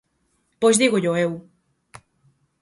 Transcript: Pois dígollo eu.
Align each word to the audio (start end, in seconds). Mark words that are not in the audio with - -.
Pois 0.61 0.75
dígollo 0.81 1.11
eu. 1.25 1.31